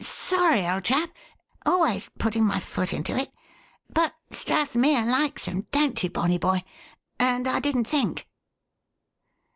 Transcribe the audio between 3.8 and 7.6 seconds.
But Strathmere likes 'em, don't you, bonny boy? and I